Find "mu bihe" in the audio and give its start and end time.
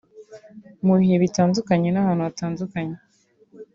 0.85-1.15